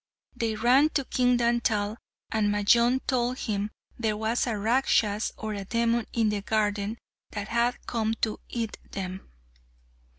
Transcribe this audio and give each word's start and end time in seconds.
They 0.35 0.55
ran 0.55 0.89
to 0.95 1.05
King 1.05 1.37
Dantal, 1.37 1.95
and 2.31 2.51
Majnun 2.51 3.01
told 3.05 3.37
him 3.37 3.69
there 3.99 4.17
was 4.17 4.47
a 4.47 4.57
Rakshas 4.57 5.31
or 5.37 5.53
a 5.53 5.63
demon 5.63 6.07
in 6.11 6.29
the 6.29 6.41
garden 6.41 6.97
that 7.33 7.49
had 7.49 7.85
come 7.85 8.15
to 8.21 8.39
eat 8.49 8.79
them. 8.93 9.29